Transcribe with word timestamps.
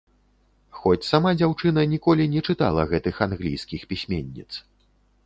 Хоць 0.77 1.07
сама 1.09 1.33
дзяўчына 1.41 1.83
ніколі 1.93 2.27
не 2.37 2.41
чытала 2.53 2.87
гэтых 2.93 3.21
англійскіх 3.27 3.81
пісьменніц. 3.93 4.49